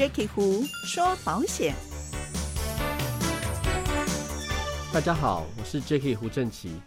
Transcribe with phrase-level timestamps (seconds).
[0.00, 1.74] Jacky 胡说保险。
[4.90, 6.80] 大家好，我是 Jacky 胡正奇，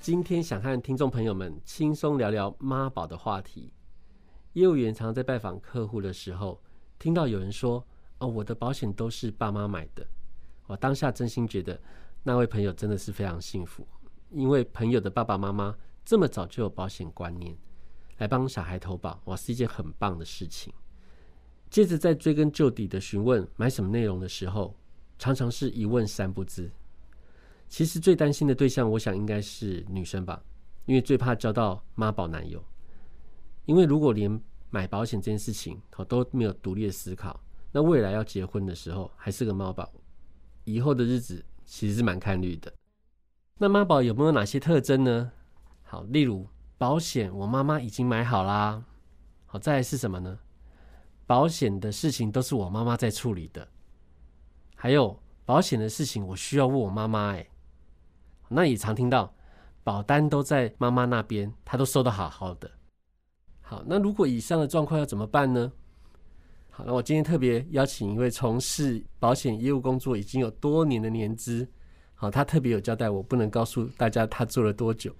[0.00, 3.72] 今天想和听众朋友们轻松聊聊妈宝的话题。
[4.52, 6.62] 业务员常在拜访客户的时候，
[6.96, 7.84] 听到有人说
[8.18, 10.06] ：“哦，我的保险都是爸妈买的。”
[10.68, 11.76] 我当下真心觉得
[12.22, 13.84] 那位朋友真的是非常幸福，
[14.30, 17.58] 因为朋友的爸爸妈妈这么早就有保险观念，
[18.18, 20.72] 来帮小孩投保，哇，是一件很棒的事情。
[21.70, 24.76] 接着在追根究底的询问买什么内容的时候，
[25.18, 26.70] 常常是一问三不知。
[27.68, 30.42] 其实最担心的对象，我想应该是女生吧，
[30.86, 32.60] 因为最怕交到妈宝男友。
[33.66, 39.92] 因为如果连买保险这件事情好都没有独立的思考，那未来要结婚的时候还是个妈宝，
[40.64, 42.72] 以后的日子其实是蛮看绿的。
[43.58, 45.30] 那妈宝有没有哪些特征呢？
[45.84, 48.84] 好，例如保险我妈妈已经买好啦。
[49.46, 50.40] 好，再来是什么呢？
[51.30, 53.68] 保险的事情都是我妈妈在处理的。
[54.74, 57.46] 还有保险的事情我需要问我妈妈哎。
[58.48, 59.32] 那也常听到
[59.84, 62.68] 保单都在妈妈那边，她都收的好好的。
[63.60, 65.70] 好，那如果以上的状况要怎么办呢？
[66.68, 71.64] 好，那我今天特别邀请一位从事保险业务工作已经有多年的年资，
[72.16, 75.14] 好，他特别有交代，我不能告诉大家他做了多久。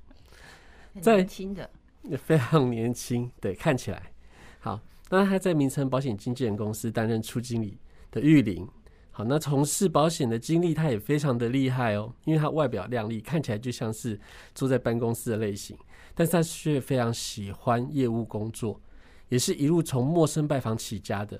[1.01, 1.71] 在年轻的，
[2.19, 4.12] 非常年轻，对，看起来
[4.59, 4.81] 好。
[5.11, 7.77] 那他在名城保险经纪人公司担任处经理
[8.11, 8.66] 的玉林。
[9.11, 14.19] 好，那从事保险的经历，他也非常的厉害哦，因为他外表靓丽，看起来就像是
[14.55, 15.77] 坐在办公室的类型，
[16.14, 18.81] 但是他却非常喜欢业务工作，
[19.28, 21.38] 也是一路从陌生拜访起家的。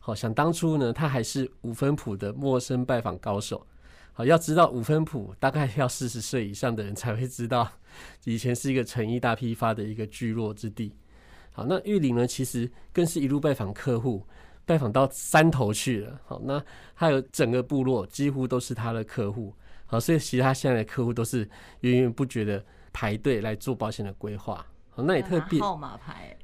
[0.00, 3.64] 好，想当初呢，他还是五分谱的陌生拜访高手。
[4.12, 7.70] 好，要知道五分谱大概要四十岁以上的人才会知道，
[8.24, 10.92] 以前是一个成衣大批发的一个聚落之地。
[11.52, 14.26] 好，那玉林呢，其实更是一路拜访客户。
[14.64, 16.64] 拜访到山头去了，好，那
[16.94, 19.52] 还有整个部落几乎都是他的客户，
[19.86, 21.40] 好，所以其实他现在的客户都是
[21.80, 26.36] 源源不绝的排队来做保险的规划，好，那也特别号码牌，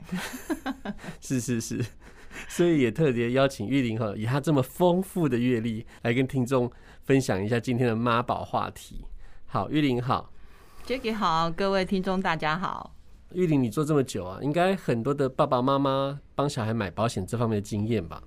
[1.23, 1.83] 是是是，
[2.49, 6.69] 所以也特别邀请玉林哈，以他这么丰富的阅历来跟听众
[7.05, 9.05] 分享一下今天的妈宝话题。
[9.47, 10.33] 好，玉林好
[10.85, 12.98] ，Jacky 好，各位听众大家好。
[13.35, 18.23] 玉玲，你做这么久啊，应该很多的爸爸妈妈帮小孩买保险这方面的经验吧？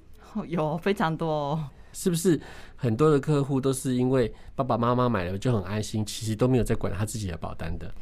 [0.47, 1.69] 有非常多，哦。
[1.93, 2.39] 是不是
[2.77, 7.93] 很多的客户都是因为爸爸妈妈买了就很安心，其实都没有在管他自己的保单的？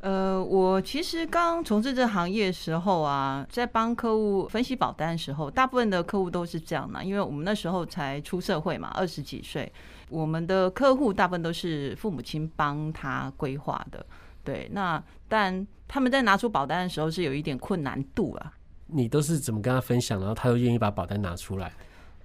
[0.00, 9.72] 呃，我其实刚从事这行业的时候啊，在帮客户分析保单的时候，大部分的客户都是这样的，因为我们那时候才出社会嘛，二十几岁，
[10.10, 14.04] 我们的客户大部分都是父母亲帮他规划的。
[14.44, 18.50] 对，那但他们在拿出保单的时候是有一点困难度啊。
[18.86, 21.70] 你都是怎么跟他分享，然后他又愿意把保单拿出来？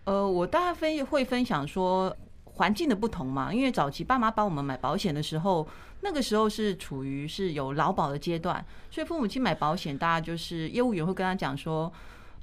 [0.05, 5.67] 呃，我大概分会分享说环境的不同嘛，因为早期爸妈帮我们买保险的时候，
[5.99, 11.91] 那个时候是处于是有劳保的阶段，所以父母亲买保险，大家就是业务员会跟他讲说，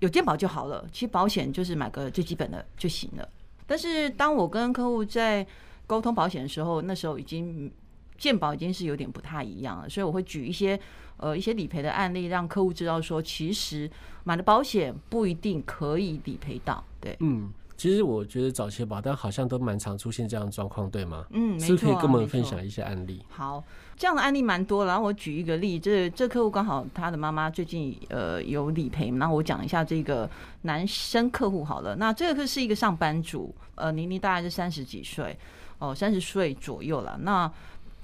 [0.01, 3.27] 有健保就好了，其实保险就是买个最基本的就行了。
[3.67, 5.47] 但是当我跟客户在
[5.87, 7.73] 沟通保险的时候，那时候已经。
[8.17, 10.79] 健保已经是有点不太一样了，所以我会举一些
[11.17, 13.91] 呃一些理赔的案例，让客户知道说，其实
[14.25, 16.83] 买的保险不一定可以理赔到。
[17.01, 21.27] 对，嗯，其实我觉得早期保单好像都蛮常出现这样的状况，对吗？
[21.31, 23.23] 嗯，是可以跟我们分享一些案例。
[23.29, 23.63] 好，
[23.97, 30.29] 这样的案例蛮多，然后我举一个例，这这客户刚好他的妈妈最近呃有理赔，然后我讲一下这个
[30.63, 31.97] 男生客户好了。
[31.97, 35.37] 那这个是一个上班族，呃，年龄大概是三十几岁，
[35.79, 37.19] 哦，三十岁左右了。
[37.23, 37.51] 那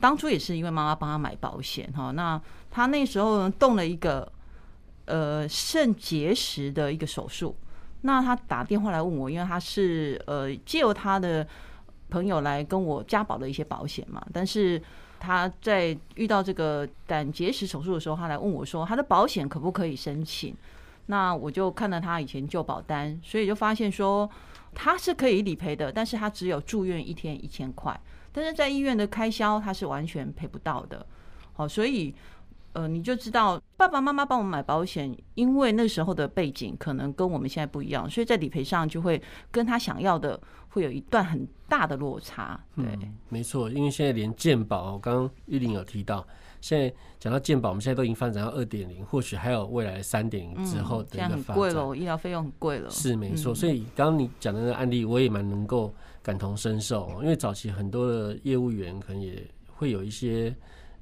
[0.01, 2.41] 当初也是因为妈妈帮他买保险哈，那
[2.71, 4.31] 他那时候动了一个
[5.05, 7.55] 呃肾结石的一个手术，
[8.01, 11.47] 那他打电话来问我，因为他是呃借由他的
[12.09, 14.83] 朋友来跟我加保的一些保险嘛，但是
[15.19, 20.57] 他在遇到这个胆结石手术的时候，他来问我说他的保险可不可以申请？
[21.07, 24.29] 那我就看了他以前旧保单，所以就发现说
[24.75, 28.01] 他是可以理赔的，但是他只有住院一天一千块。
[28.33, 31.05] 但是在医院的开销，他是完全赔不到的，
[31.53, 32.15] 好，所以，
[32.73, 42.59] 呃，你就知道爸爸妈妈帮我们买保险，因为那时候的背景可能跟我们现在不一样，所以在理赔上就会跟他想要的会有一段很大的落差。
[42.77, 42.87] 对，
[43.29, 46.25] 没错，因为现在连健保，刚刚玉玲有提到，
[46.61, 51.75] 现在讲到健保，我们现在都已经发展到二点零，或许还有未来三点零之后的一个发展。
[51.75, 52.89] 了，医疗费用很贵了。
[52.91, 55.95] 是没错，所以刚刚你讲的那个案例，我也蛮能够。
[56.23, 60.55] 感同身受，因为早期很多的业务员可能也会有一些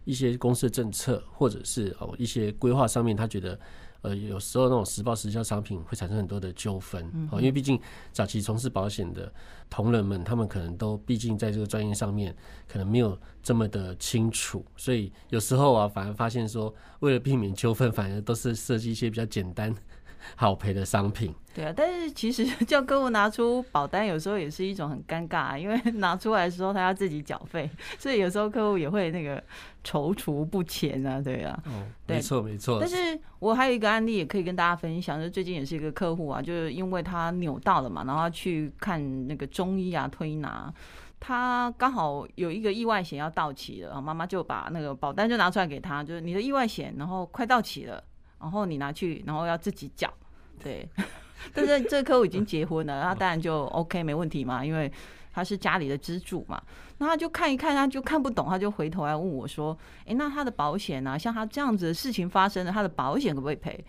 [0.05, 3.59] 一些公司的政策，或者是哦一些规划上面，他觉得
[4.03, 7.81] 呃，有时候那种实报实销商品会产生很多的纠纷，哦，因为毕竟
[8.13, 9.33] 早期从事保险的
[9.69, 12.35] 同仁们，他们可能都毕竟在这个专业上面
[12.69, 19.75] 可能没有这么的清楚，所以有时候啊，反而发现说，为了避免纠纷，反而都是设计一些比较简单。
[20.37, 27.69] 好赔的商品，对啊，但是其实叫客户拿出保单，有时候也是一种很尴尬，因为拿出来的时候他要自己缴费，
[27.99, 29.43] 所以有时候客户也会那个
[29.85, 32.79] 踌躇不前啊，对啊，哦，没错没错。
[32.81, 40.73] 但是我还有一个案例也可以跟大家分享，就最近也是一个客户啊，就是因为他扭到了嘛，然后去看那个中医啊推拿，
[41.19, 48.03] 他刚好有一个意外险要到期了，妈妈就把那个保单就拿出来给他，就是你的意外险，然后快到期了。
[48.41, 50.13] 然后你拿去，然后要自己缴，
[50.63, 50.89] 对。
[51.55, 54.91] 但是这个客户已经结婚了，他当然就 OK 没问题嘛，因为
[55.33, 56.61] 他是家里的支柱嘛。
[56.99, 61.17] 那他就看一看，他就看不懂，他就回头来问我说：“哎，那他的保险呢？
[61.17, 63.83] 像他这样子的事情发生了，他的保险可不可以赔？”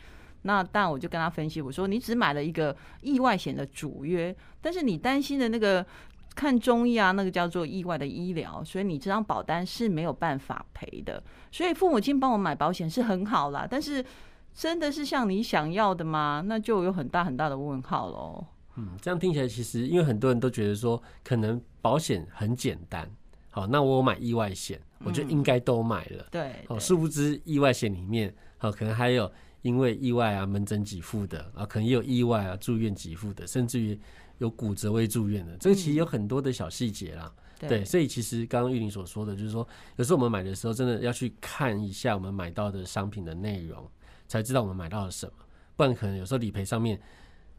[0.43, 5.83] 那但我就跟他分析，我说：“你只买了一个意外险的主约，但是你担心的那个
[6.35, 11.21] 看中医啊，那个叫做意外的医疗，所以你这张保单是没有办法赔的。
[11.51, 14.05] 所以父母亲帮我买保险是很好啦，但是。”
[14.59, 16.43] 真的是像你想要的吗？
[16.45, 18.45] 那就有很大很大的问号喽。
[18.75, 23.09] 嗯，这样听起来其实，因为很多人都觉得说，可能保险很简单，
[23.51, 26.25] 好，那我买意外险，我就应该都买了。
[26.29, 33.97] 对，哦，殊不知意外险里面，好，可能还有因为意外啊门诊给付的啊，可能也有意外啊住院给付的，甚至于
[34.39, 37.31] 有骨折未住院的，这个其实有很多的小细节啦。
[37.57, 39.65] 对，所以其实刚刚玉玲所说的，就是说，
[39.95, 43.89] 有时候我们买的时候，真的要去看一下我们买到的商品的内容。
[44.29, 45.33] 才知道我们买到了什么，
[45.75, 46.97] 不然可能有时候理赔上面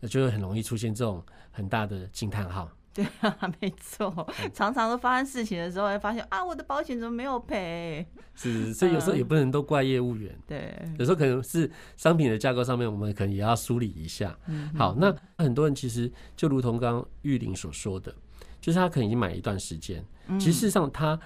[0.09, 2.71] 就会很容易出现这种很大的惊叹号。
[2.93, 4.13] 对啊，没错，
[4.53, 8.05] 常常都发生事情的时候，会发现啊，我的保险怎么没有赔？
[8.35, 10.37] 是，所以有时候也不能都怪业务员。
[10.45, 14.37] 对，有时候可能是商品的架构上面，我们可能也要梳理一下。
[14.49, 18.13] 嗯好，那很多人其实就如同刚刚玉玲所说的，
[18.61, 21.17] 就是他可能已经买一段时间，其实事实上他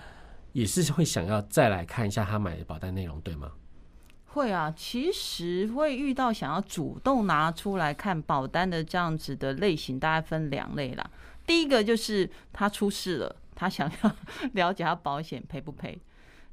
[0.53, 3.51] 也是会想要再来看一下他买的保单内容，对吗？
[4.35, 11.11] 会啊，其实会遇到想要主动拿出来看保单的这样子的类型，大概分两类啦。
[11.47, 14.17] 第一个就是他出事了，他想要
[14.55, 15.97] 了解他保险赔不赔；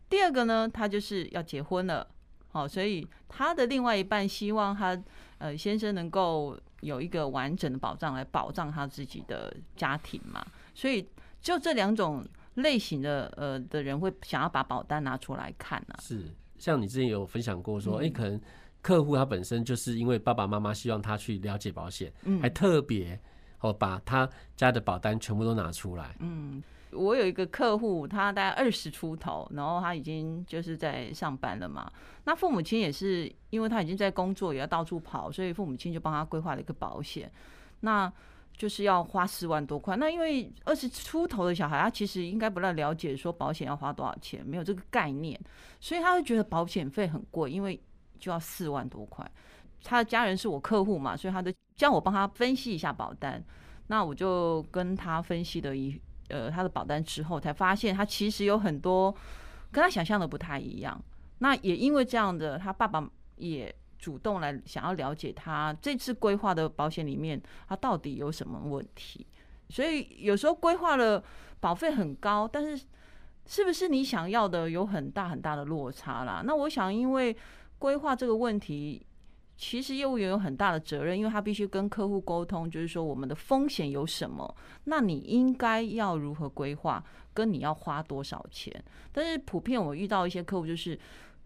[0.07, 2.05] 第二个呢，他就是要结婚了，
[2.51, 5.01] 好，所以他的另外一半希望他
[5.39, 10.45] 呃先生能够有一个完整的保障来保障他自己的家庭嘛。
[10.75, 11.07] 所以
[11.41, 12.23] 就这两种
[12.55, 15.95] 类型的呃的人会想要把保单拿出来看呢。
[15.99, 16.27] 是。
[16.61, 18.39] 像你之前有分享过，说哎，可能
[18.83, 23.19] 客户他本身就是因为爸爸妈妈希望他去了解保险，还特别
[23.61, 26.15] 哦把他家的保单全部都拿出来。
[26.19, 26.61] 嗯，
[26.91, 31.91] 我有一个客户，他大概二十出头，然后他已经就是在上班了嘛。
[32.25, 37.31] 那父母亲也是因为他已经在工作，也要到处跑，所以父母亲就帮他规划了一个保险。
[37.79, 38.11] 那
[38.61, 45.35] 就是要花四万多块，那因为二十出头的小孩，他其实应该不太了解说保险要花多少钱，没有这个概念，
[45.79, 47.81] 所以他会觉得保险费很贵，因为
[48.19, 49.27] 就要四万多块。
[49.83, 53.43] 他的家人是我客户嘛，所以他的叫我帮他分析一下保单，
[53.87, 55.99] 那我就跟他分析的一
[56.29, 59.11] 呃他的保单之后，才发现他其实有很多
[59.71, 61.03] 跟他想象的不太一样。
[61.39, 63.75] 那也因为这样的，他爸爸也。
[64.01, 67.39] 主动来想要了解他这次规划的保险里面，
[67.69, 69.25] 他到底有什么问题？
[69.69, 71.23] 所以有时候规划了
[71.59, 72.85] 保费很高，但是
[73.45, 76.41] 是不是你想要的有很大很大的落差啦？
[76.43, 77.37] 那我想，因为
[77.77, 79.05] 规划这个问题，
[79.55, 88.83] 其实业务员有很大的责任，因为他必须跟客户沟通，就是说我们的风险有什么，那你应该要如何规划，跟你要花多少钱？
[89.11, 90.99] 但是普遍我遇到一些客户，就是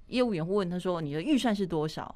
[0.08, 2.14] 业务员会问他说：“你的预算是多少？”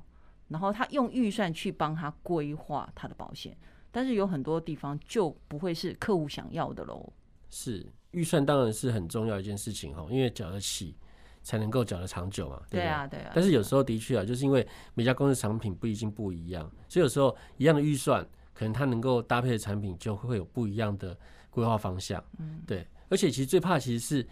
[0.49, 3.57] 然后他用预算去帮他规划他的保险，
[3.91, 7.13] 但是有很多地方就不会是客户想要的喽。
[7.49, 10.95] 是预算当然是很重要一件事情哈，因为缴得起
[11.41, 12.61] 才能够缴得长久嘛。
[12.69, 13.31] 对啊，对啊。
[13.33, 21.17] 但是有时候的确啊，就是因为每家公司产品不一定不一样，所以有时候一样的预算，可能它能够搭配的产品就会有不一样的
[21.49, 22.23] 规划方向。
[22.39, 22.85] 嗯，对。
[23.09, 24.27] 而且其实最怕其实是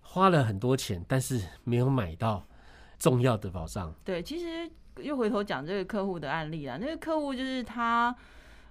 [0.00, 2.46] 花了很多钱，但是没有买到
[2.98, 3.94] 重要的保障。
[4.04, 4.70] 对，其实。
[5.02, 6.78] 又回头讲这个客户的案例啦。
[6.80, 8.14] 那个客户就是他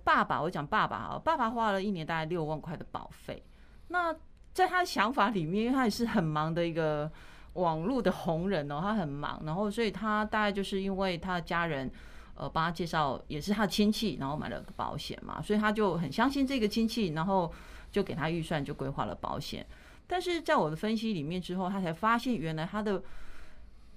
[0.03, 3.43] 爸爸，我讲爸爸啊，爸爸花了一年大概六万块的保费。
[3.89, 4.13] 那
[4.53, 7.11] 在他的想法里面，因为他也是很忙的一个
[7.53, 11.91] 网络的红人哦，他很忙，然后所以他大概就是因为他的家人
[12.35, 17.51] 呃帮他介绍，也是他的亲戚，然后买了个保险嘛，所以他就很相信这个亲戚，然后
[17.91, 19.65] 就给他预算，就规划了保险。
[20.07, 23.01] 但是在我的分析里面之后，他才发现原来他的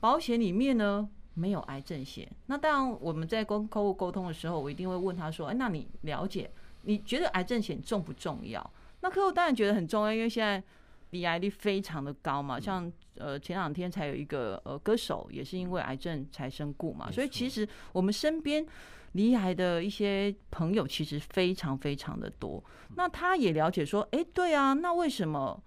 [0.01, 1.09] 保险里面呢。
[1.37, 2.27] 没有癌症险。
[2.47, 6.51] 那当然，我们在跟客户沟通的时候，我一定会问他说：“哎，那你了解？
[6.83, 8.69] 你觉得癌症险重不重要？”
[9.03, 10.63] 那客户当然觉得很重要，因为现在
[11.11, 12.59] 离癌率非常的高嘛。
[12.59, 18.67] 像呃前两天才有一个呃歌手也是因为癌症才身故嘛，所以其实我们身边
[19.13, 22.65] 离癌的一些朋友其实非常非常的多。
[22.95, 25.63] 那他也了解说：“哎，对啊，那为什么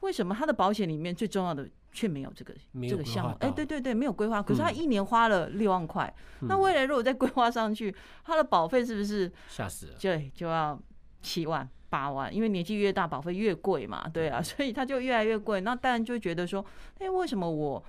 [0.00, 2.54] 为什么他的保险里面最重要的？”却没有这个
[2.88, 4.42] 这个项目，哎，对对对，没有规划。
[4.42, 7.94] 可是他一年花了六万块，那未来如果再规划上去，
[8.24, 9.94] 他的保费是不是吓死了？
[10.00, 10.80] 对，就要
[11.20, 15.60] 七万八万，因为年纪越大，保费越贵嘛，对啊，所以他就越来越贵。
[15.60, 16.64] 那当然就觉得说，
[16.98, 17.84] 哎，为什么我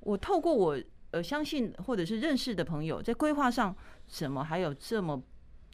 [0.00, 0.78] 我透过我
[1.10, 3.74] 呃相信或者是认识的朋友，在规划上
[4.06, 5.20] 怎么还有这么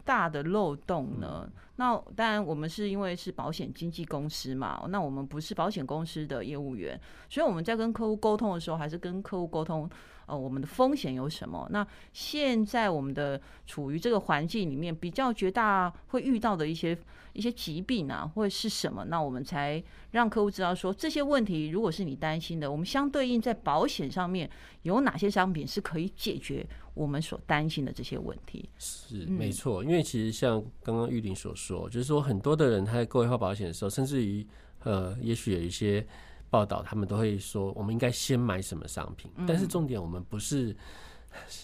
[0.08, 1.46] 大的漏洞呢？
[1.76, 6.98] 那当然，我们是因为是保险经纪公司嘛，那我们不是保险公司的业务员，
[7.28, 9.88] 所以我们在跟客户沟通的时候，还是跟客户沟通，
[10.24, 11.68] 呃，我们的风险有什么？
[11.70, 16.98] 那现在我们的处于这个环境里面，比较绝大会遇到的一些
[17.34, 19.04] 一些疾病啊，或者是什么？
[19.04, 19.80] 那我们才
[20.12, 24.50] 让客户知道说，这些问题如果是你担心的，我们相对应在保险上面
[24.82, 26.66] 有哪些商品是可以解决
[26.98, 28.68] 我们所担心的这些问题？
[28.76, 31.88] 是没错，因为其实像刚刚玉林所说。
[31.88, 34.44] 就是说，很多的人他在购买保险的时候，甚至于，
[34.80, 36.04] 呃，也许有一些
[36.50, 39.30] 报道，他们都会说，我们应该先买什么商品。
[39.46, 40.76] 但是重点，我们不是，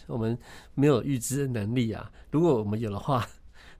[0.06, 0.38] 我们
[0.74, 2.12] 没有预知的能力啊。
[2.30, 3.28] 如果我们有的话，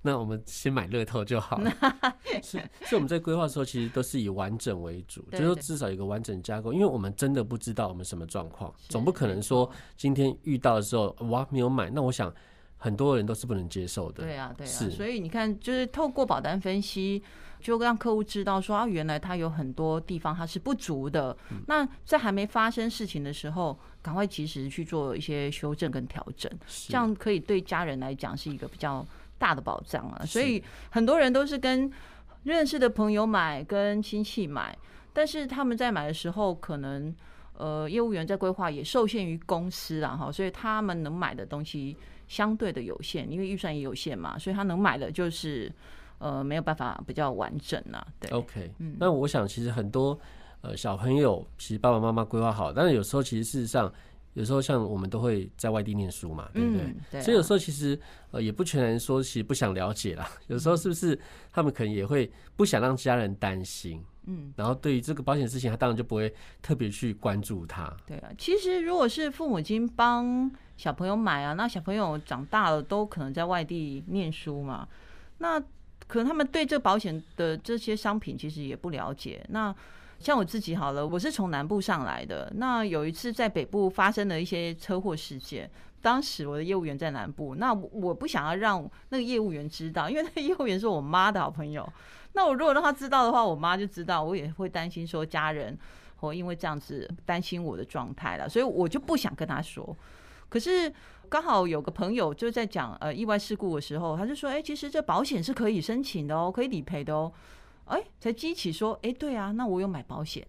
[0.05, 1.73] 那我们先买乐透就好了。
[2.43, 12.33] 是，是我们在规划的时候，其实都是以完整为主，就是说至少有个完整架构，因为我们真的不知道我们什么状况，总不可能说今天遇到的时候，哇，没有买，那我想。
[12.77, 14.23] 很多人都是不能接受的。
[14.23, 17.23] 对啊，对啊，所以你看，就是透过保单分析，
[17.59, 21.35] 就让客户知道说啊，原来他有很多地方他是不足的。
[21.67, 26.53] 那在还没发生事情的时候，赶快及时去做一些修正跟调整，
[26.87, 29.07] 这样可以对家人来讲是一个比较
[29.39, 30.25] 大的保障啊。
[30.25, 31.91] 所以很多人都是跟
[32.43, 34.77] 认识的朋友买，跟亲戚买，
[35.13, 37.15] 但是他们在买的时候，可能
[37.57, 41.97] 呃业务员在规划也受限于公司啊，哈，所以他们能买的东西。
[42.27, 45.71] 相对的有限，因为预算也有限嘛，所以他能买的就是
[46.17, 48.05] 呃没有办法比较完整啊。
[48.19, 50.19] 对，OK，嗯，那我想其实很多
[50.63, 53.93] 呃小朋友其实爸爸妈妈规划好，但是有时候其实事实上
[54.35, 56.95] 有时候像我们都会在外地念书嘛，对不对？
[57.11, 57.99] 对，所以有时候其实
[58.31, 61.19] 呃也不全然说其实不想了解啦，有时候是不是
[61.51, 64.01] 他们可能也会不想让家人担心。
[64.27, 67.95] 嗯，然后对于这个保险事情，他当然就不会特别去关注它。
[68.07, 74.89] 对啊，其实如果是父母亲帮小朋友买啊，那小朋友长大了都可能在外地念书嘛，
[75.39, 75.61] 那
[76.07, 79.45] 可能他们对这保险的这些商品其实也不了解。
[79.51, 79.75] 那
[80.25, 91.87] 像我自己好了，我是从南部上来的，那有一次在北部发生了一些车祸事件，当时我的业务员在南部，那我不想要让那个业务员知道，因为那个业务员是我妈的好朋友。
[92.33, 95.79] 那我如果让他知道的话，我妈就知道，我也会担心说家人
[96.17, 99.95] 或因为这样子担心我的状态了，所以我就不想跟他说。
[100.49, 100.91] 可是
[101.29, 107.31] 刚好有个朋友就在讲呃意外事故的时候，他就说，哎，其实这保险是可以申请的哦，可以理赔的哦。
[107.87, 110.47] 哎，才激起说，哎，对啊，那我有买保险，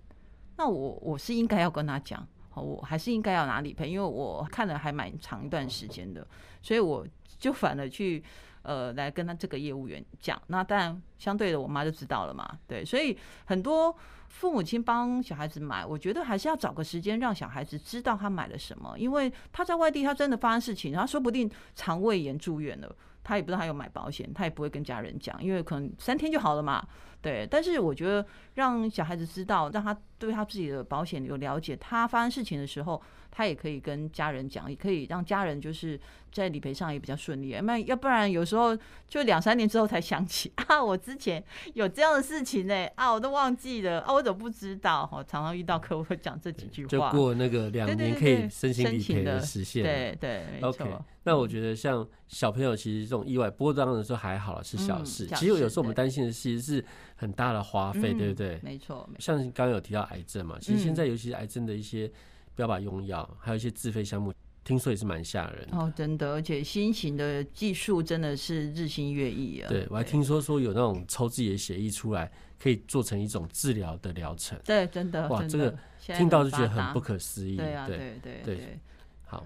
[0.57, 6.27] 那我我是应该要跟他讲，我还是应该要拿理赔，因为我看了还蛮长一段时间的，
[6.61, 7.05] 所以我
[7.37, 8.23] 就反而去。
[8.67, 12.57] 呃，来跟他这个业务员讲，那当然相对的，我妈就知道了嘛。
[12.65, 13.15] 对，所以
[13.45, 13.95] 很多
[14.27, 22.95] 父母亲帮小孩子买，我觉得还是要找个时间让小孩子知道他买了什么，因为他在外地，他真的发生事情，他说不定肠胃炎住院了，
[23.25, 26.87] 他也不知道他有买保险，他也不会跟家人讲，因为可能三天就好了嘛。
[27.21, 33.01] 对，但是我觉得让小孩子知道，让他对他自己的保险有了解，他发生事情的时候。
[33.37, 35.99] 他也可以跟家人讲，也可以让家人就是
[36.31, 37.53] 在理赔上也比较顺利。
[37.63, 38.73] 那要不然有时候
[39.09, 45.05] 就两三年之后才想起 啊，我之前有这样的事情呢，啊，我都忘记了啊，我怎么不知道？
[45.05, 49.83] 哈，常常遇到客户会讲这几句话，就过那个两年可以申请理赔的时限。
[49.83, 50.85] 对对，OK。
[51.25, 55.27] 那我觉得像小朋友其实这种意外波当的时候还好了，是小事。
[55.35, 56.85] 其实有时候我们担心的其实是
[57.17, 58.57] 很大的花费，对不对？
[58.63, 59.09] 没错。
[59.19, 62.09] 像刚刚有提到癌症嘛，其实现在尤其是癌症的一些。
[62.57, 69.67] 标靶用药，还有一些自费项目，听说也是蛮吓人哦，真的，而且新型的技术真的是日新月异啊。
[69.67, 74.57] 对，我还听说说有那种抽自己的血液出来，可以做成一种治疗的疗程。
[74.63, 75.77] 对，真的，哇，这个
[76.15, 77.57] 听到就觉得很不可思议。
[77.57, 78.79] 对啊，对对对。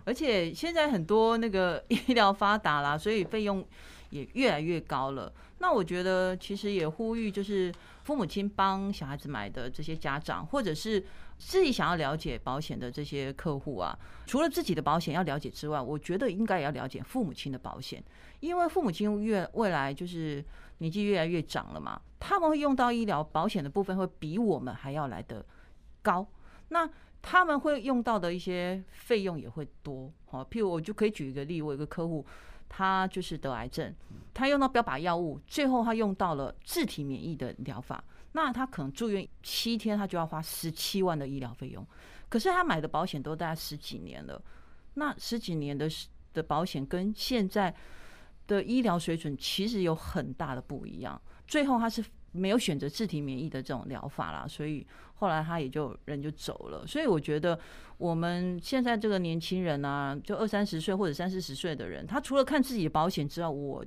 [0.05, 3.65] 而且现在很多那个 医疗发达啦，所以费用
[4.09, 5.31] 也越来越高了。
[5.59, 11.03] 那我觉得其实也呼吁，就是父母亲帮小孩子买的这些家长，或者是
[11.37, 18.01] 自己想要了解保险的这些客户啊，除了自己的保险要了解之外，我觉得应该也要了解父母亲的保险，
[18.39, 20.43] 因为父母亲越未来就是
[20.77, 25.45] 年纪越来越长了嘛，他们会用到医疗保险的部分会比我们还要来的
[26.01, 26.25] 高。
[26.69, 26.89] 那
[27.21, 32.25] 他们会用到的一些费用也会多，好，譬如我就可以举一个例，我有个客户，
[32.69, 33.93] 他就是得癌症，
[34.33, 41.85] 他用到标靶药物，最后他用到了自体免疫的疗法，那他可能住院七天，他就要花十七万的医疗费用，
[42.29, 44.41] 可是他买的保险都大概十几年了，
[44.93, 45.89] 那十几年的
[46.33, 47.75] 的保险跟现在
[48.47, 52.03] 的医疗水准其实有很大的不一样，最后他是。
[52.31, 56.85] 没有选择自体免疫的这种疗法啦，所以后来他也就人就走了。
[56.85, 57.59] 所以我觉得
[57.97, 63.85] 我们现在这个年轻人啊，就二三十岁或者三四十岁的人，他除了看自己的保险之外，我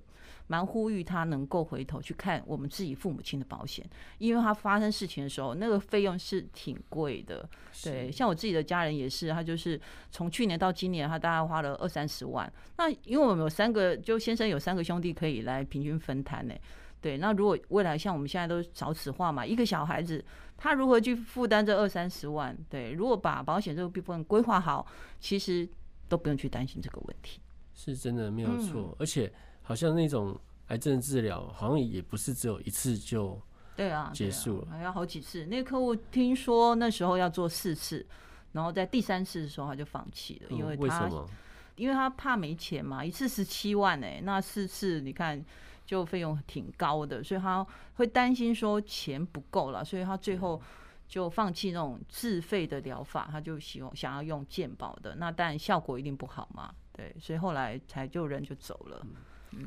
[0.49, 7.49] 蛮呼吁他能够回头去看我们自己父母亲的保险，因为他发生事情的时候，那个费用是挺贵的。
[7.83, 9.81] 对，像我自己的家人也是，他就是
[10.11, 12.53] 从去年到今年，他大概花了二三十万。
[12.77, 16.55] 那因为我们有三个，就先生有三个兄弟可以来平均分摊呢。
[17.03, 20.25] 对，那如果未来像我们现在都少子化嘛，一个小孩子
[20.57, 22.57] 他如何去负担这二三十万？
[22.71, 24.87] 对，如果把保险这个部分规划好，
[25.19, 25.69] 其实
[26.09, 27.41] 都不用去担心这个问题。
[27.75, 29.33] 是真的没有错，而且
[29.63, 33.37] 好像那种癌症治疗好像也不是只有一次就
[33.75, 35.45] 对啊结束了，还要好几次。
[35.47, 38.07] 那个客户听说那时候要做四次，
[38.53, 41.11] 然后在第三次的时候他就放弃了，因为他
[41.75, 45.45] 因为他怕没钱嘛，一次十七万哎，那四次你看。
[45.85, 50.61] 就费用挺高的，所以他会担心说钱不够了，所以他最后
[51.07, 59.07] 就放弃那种自费的疗法，他就希望想要用健保的，那但效果一定不好嘛，对，所以后来才就人就走了。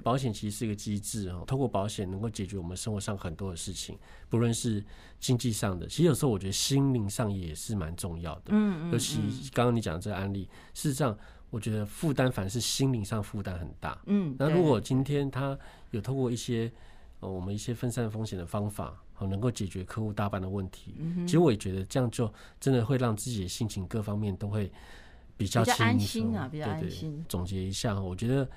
[0.02, 3.96] 保险其实是一个机制哦，通过保险能够解决我们生活上很多的事情，
[4.30, 4.84] 不论是
[5.20, 8.46] 经济上的，其实有时候我觉得心灵上也是蛮重要的。
[8.48, 9.20] 嗯嗯，尤其
[9.54, 11.16] 刚刚你讲这个案例，事实上。
[11.56, 13.98] 我觉得负担反而是心灵上负担很大。
[14.08, 15.58] 嗯，那如果今天他
[15.92, 16.70] 有透过一些
[17.22, 24.70] 呃我们一些分散风险的方法，好能够解决客户大半的问题，其实我也觉得这样就真的会让自己的心情各方面都会
[25.38, 27.24] 比较安心啊，比较安心。
[27.30, 28.50] 总结一下，我觉得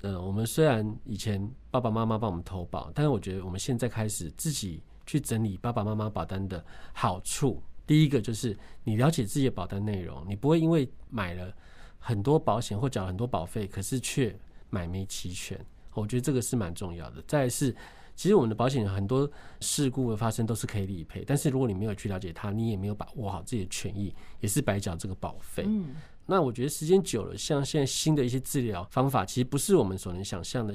[0.00, 7.62] 呃，我们虽然以前爸爸妈妈帮我们投保，但是我觉得我们现在开始自己去整理爸爸妈妈保单的好处。
[7.86, 11.54] 第一个就是你了解自己的保单内容，你不会因为买了。
[11.98, 14.34] 很多保险或缴很多保费，可是却
[14.70, 15.58] 买没齐全，
[15.94, 17.22] 我觉得这个是蛮重要的。
[17.26, 17.74] 再是，
[18.14, 19.30] 其实我们的保险很多
[19.60, 25.64] 事故的发生都是可以理赔，但是如果你没有去了解它，你也没有把握好自己的权益，也是白缴这个保费。
[25.66, 30.74] 嗯，那我觉得时间久了，像现在新的一些治疗方法，其实不是我们所能想象的。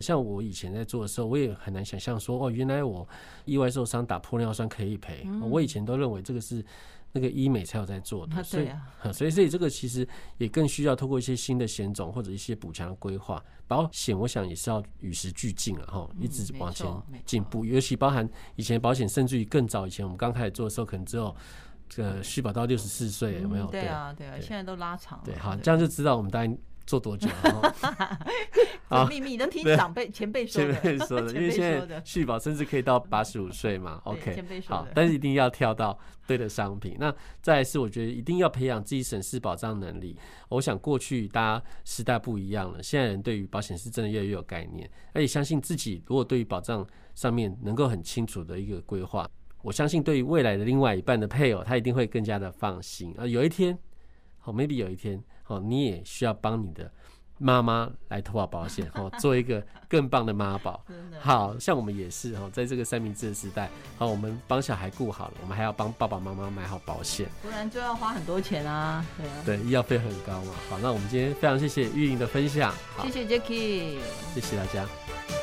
[0.00, 3.08] 像我以前在做的时候，我也很难想象说，哦，原来我
[3.46, 5.26] 意外受伤打玻尿酸可以赔。
[5.50, 6.64] 我以前都认为这个是。
[7.16, 8.68] 那个医美才有在做的，所以，
[9.10, 13.42] 所以，所以这个其实也更需要透过一些新的险种或者一些补强的规划。
[13.66, 16.86] 保险，我想也是要与时俱进了哈，一直往前
[17.24, 17.64] 进步。
[17.64, 21.34] 尤其包含以前保险，甚至于更早以前，我们刚开始做的时候，可能只有
[21.88, 23.66] 这个续保到六十四岁，有没有？
[23.68, 25.24] 对啊，对啊，现在都拉长了。
[25.24, 26.56] 对，好，这样就知道我们大概。
[26.86, 27.28] 做多久？
[28.88, 34.00] 啊，秘密能听长辈前辈说的，前辈说的， 因为现在续保甚至可以到八十五岁嘛。
[34.04, 36.96] OK，好，但是一定要跳到对的商品。
[37.00, 40.16] 那再是，我觉得一定要培养自己审视保障能力。
[40.48, 46.00] 我想过去大家时代不一样了，现在人对于保险是真的越来越有概念，而且相信自己。
[46.06, 49.28] 如果对于保障上面能够很清楚的一个规划，
[49.62, 53.12] 我相信对于未来的另外一半的配偶，他一定会更加的放心。
[53.18, 53.76] 啊，有一天，
[54.38, 55.20] 好，maybe 有一天。
[55.46, 56.90] 哦，你也需要帮你的
[57.38, 60.82] 妈妈来投保保险，哦，做一个更棒的妈宝。
[61.20, 69.04] 好像我们也是哦，在这个三明治的时代，好，我们帮小孩顾好了，我们还要帮爸爸妈妈买好保险，不然就要花很多钱啊。
[69.16, 70.52] 对啊，对，医药费很高嘛。
[70.70, 73.98] 好，那我们今天非常谢谢玉玲的分享，谢谢 Jacky，
[74.34, 75.35] 谢谢大家。